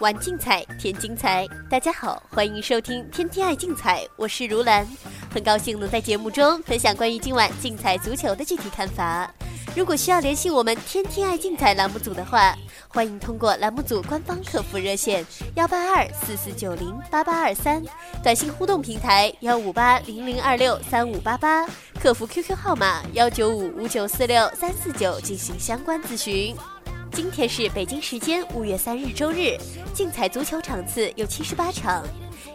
[0.00, 1.46] 玩竞彩，添精彩。
[1.68, 4.86] 大家好，欢迎收听《天天爱竞彩》，我是如兰，
[5.34, 9.28] 很高兴能在节目中分享关于今晚竞彩足球的具体看法。
[9.76, 12.56] 如果需要联系我们“天天爱竞彩”栏目组的话，
[12.88, 17.82] 欢迎通过栏目组官方客服热线幺八二四四九零八八二三，
[18.22, 21.66] 短信互动平台幺五八零零二六三五八八，
[22.00, 26.56] 客服 QQ 号码幺九五五九四六三四九进行相关咨询。
[27.12, 29.56] 今天是北京时间五月三日周日，
[29.92, 32.04] 竞彩足球场次有七十八场，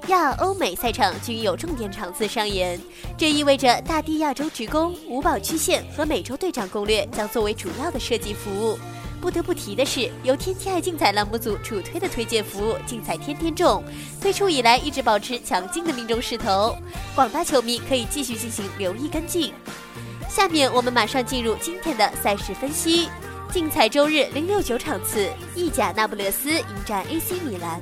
[0.08, 2.80] 亚欧美赛场均有重点场次上演，
[3.18, 8.78] 这意味着大地亚洲职工、五宝区县和美洲队长攻略将作为主要的设计服务。
[9.22, 13.82] 不得不提的是，由天天爱竞彩栏目组主推的推荐服务“竞彩天天中”
[14.22, 16.76] 推出以来，一直保持强劲的命中势头，
[17.16, 19.54] 广大球迷可以继续进行留意跟进。
[20.28, 23.08] 下面我们马上进入今天的赛事分析。
[23.54, 27.80] 竞彩周日零六九场次，意甲那不勒斯迎战 AC 米兰。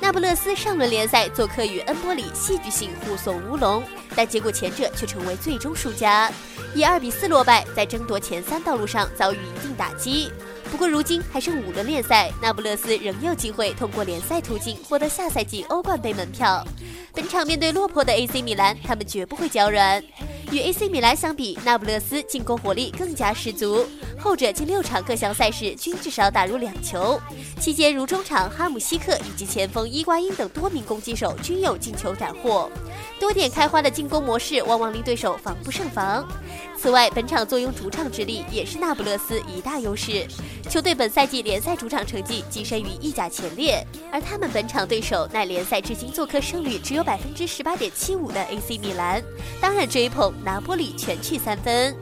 [0.00, 3.84] 那不勒斯上轮联赛做客与恩波里戏剧性互送乌龙，
[4.16, 6.32] 但结果前者却成为最终输家，
[6.74, 10.32] 以二比四落败，在争夺前三道路上遭遇一定打击。
[10.70, 16.66] 不过如今还剩五轮联赛，那不勒斯仍有机会通过联赛途径获得下赛季欧冠杯门票。
[17.12, 20.02] 本场面对落魄的 AC 米兰，他们绝不会脚软。
[20.50, 23.86] 与 AC 米兰相比，那不勒斯进攻火力更加十足。
[24.18, 27.20] 后者近六场各项赛事均至少打入两球，
[27.60, 32.68] 期间如中场哈姆西克以及前锋伊瓜因等多名攻击手均有进球斩获。
[33.20, 36.26] 多点开花的进攻模式往往令对手防不胜防。
[36.76, 40.26] 此外，本场坐拥主场之力也是那不勒斯一大优势。
[40.68, 49.22] 球队本赛季联赛主场成绩跻身于意甲前列，而他们本场对手乃联赛至今做客胜率只有百分之十八点七五的 AC 米兰，
[49.60, 51.96] 当然追捧拿波里全取三分。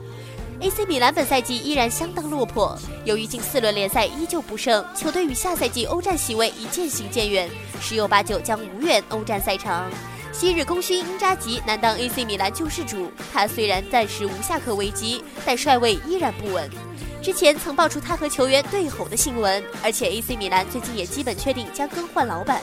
[0.59, 7.47] AC 米兰本赛季依然相当落魄，由于近四轮联赛依旧不胜，球队与下赛季欧战席位已渐行渐远，
[7.79, 9.89] 十有八九将无缘欧战赛场。
[10.33, 16.69] 昔日功勋英扎吉难当 AC 米兰救世主，他虽然暂时无下课危机，但帅位依然不稳。
[17.21, 22.61] 之前曾爆出他和球员对吼的新闻，而且 AC 米兰最近也基本确定将更换老板。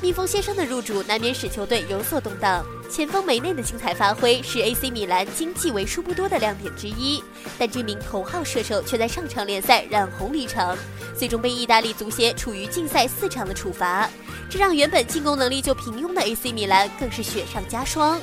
[0.00, 2.64] 蜜蜂先生的入主难免使球队有所动荡。
[2.90, 7.22] 前锋梅内的精彩发挥是 AC 米兰经济为数不多的亮点之一，
[7.58, 10.76] 但这名头号射手却在上场联赛染红离场，
[11.16, 14.08] 最终被意大利足协处于禁赛四场的处罚，
[14.48, 18.18] 这让原本进攻能力就平庸的 AC 米兰更是雪上加霜。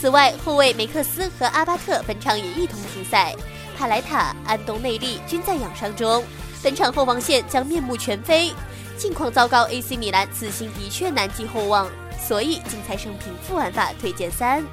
[0.00, 3.36] 此外，后卫梅克斯和阿巴特本场也一同停赛，
[3.76, 6.24] 帕莱塔、安东内利均在养伤中，
[6.62, 8.52] 本场后防线将面目全非。
[8.96, 11.88] 近况糟糕，AC 米兰此行的确难寄厚望。
[12.18, 14.64] 所以，竞猜胜平负玩法推荐三。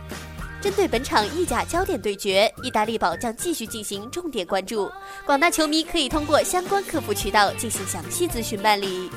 [0.61, 4.91] 针对本场意甲焦点对决，意大利宝将继续进行重点关注，
[5.25, 9.11] 广大球迷可以通过相关客服渠道进行详细咨询办理。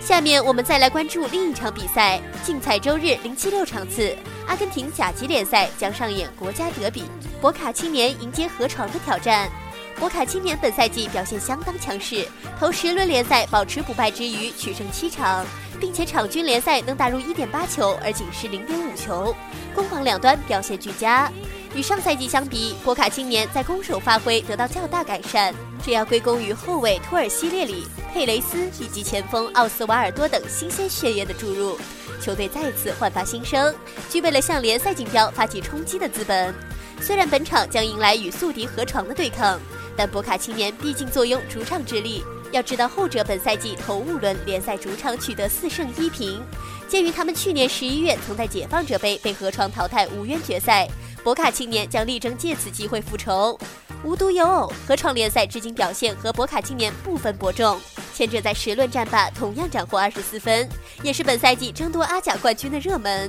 [0.00, 7.02] 下面我们再来关注另一场比赛，竞彩周日零七六场次，阿根廷甲级联赛将上演国家德比，
[7.40, 9.50] 博卡青年迎接河床的挑战。
[9.98, 12.26] 博卡青年本赛季表现相当强势，
[12.58, 15.44] 头十轮联赛保持不败之余，取胜七场。
[15.80, 19.32] 并且场均联赛能打入一点八球，而仅是零点五球，
[19.72, 21.30] 攻防两端表现俱佳。
[21.72, 25.54] 与上赛季相比，博卡青年在攻守发挥得到较大改善，
[25.84, 31.78] 这要归功于后卫托尔西列里、佩雷斯以及前锋奥斯瓦尔多等新鲜血液的注入，
[32.20, 33.72] 球队再次焕发新生，
[34.10, 36.52] 具备了向联赛锦标发起冲击的资本。
[37.00, 39.60] 虽然本场将迎来与宿敌河床的对抗，
[39.98, 42.22] 但博卡青年毕竟坐拥主场之力。
[42.52, 46.40] 要知道，后者本赛季头五轮联赛主场取得四胜一平。
[46.88, 50.88] 鉴于他们去年十一月曾在解放者杯被河床淘汰无缘决赛，
[51.22, 53.58] 博卡青年将力争借此机会复仇。
[54.04, 57.78] 无独有偶，河床联赛至今表现和博卡青年不分伯仲，
[58.14, 60.66] 前者在十轮战罢同样斩获二十四分，
[61.02, 63.28] 也是本赛季争夺阿甲冠军的热门。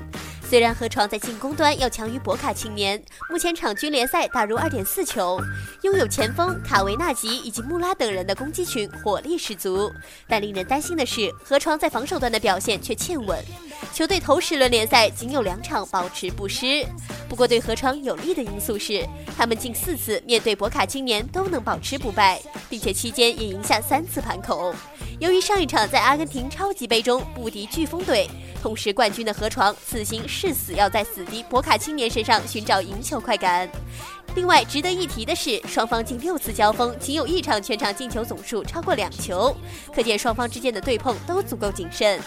[0.49, 2.99] 虽然河床在进攻端要强于博卡青年，
[3.29, 5.39] 目前场均联赛打入二点四球，
[5.83, 9.93] 拥有前锋卡维纳吉以及穆拉等人的攻击群，火力十足。
[10.27, 13.39] 但令人担心的是，河床在防守端的表现却欠稳。
[13.93, 16.83] 球队头十轮联赛仅有两场保持不失。
[17.29, 19.07] 不过对河床有利的因素是，
[19.37, 24.73] 他们近四次面对博卡青年都能保持不败，并且期间也赢下三次盘口。
[25.19, 28.27] 由于上一场在阿根廷超级杯中不敌飓风队。
[28.61, 33.69] 同时，冠军的河床此行誓死要在死敌博卡青年身上寻找赢球快感。
[34.35, 39.55] 另外，值得一提的是，双方近六次交锋仅有一场全场进球总数超过两球，
[39.93, 42.19] 可见双方之间的对碰都足够谨慎。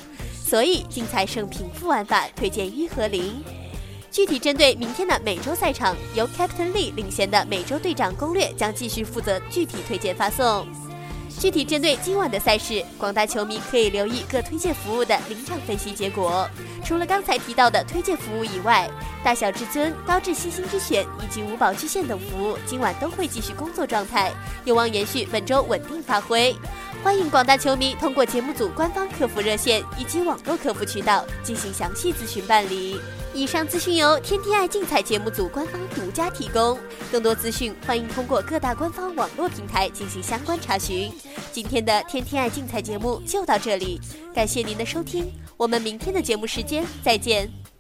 [0.43, 3.43] 所以，竞彩胜平负玩法推荐一和零。
[4.11, 10.67] 具体针对明天的美洲赛场，由 Captain Lee 领衔的美洲队长攻略将继续负责具体推荐发送。
[11.43, 16.49] 具体针对今晚的赛事，广大球迷可以留意各推荐服务的临场分析结果。
[16.85, 18.89] 除了刚才提到的推荐服务以外，
[19.25, 24.31] 大小至尊、高智星星之选以及五宝巨献等服务，今晚都会继续工作状态，
[24.65, 26.55] 有望延续本周稳定发挥。
[27.03, 33.01] 欢迎广大球迷通过节目组官方客服热线以及网络客服渠道进行详细咨询办理。
[33.35, 36.79] 以上资讯由天天爱竞彩节目组官方独家提供，
[37.11, 41.11] 更多资讯欢迎通过各大官方网络平台进行相关查询。
[41.51, 44.01] 今天的天天爱竞彩节目就到这里，
[44.35, 47.72] 感谢您的收听，我们明天的节目时间再见。